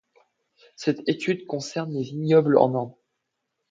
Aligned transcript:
Cette 0.77 1.07
étude 1.07 1.45
concerne 1.45 1.93
des 1.93 2.01
vignobles 2.01 2.57
en 2.57 2.73
Inde. 2.73 2.95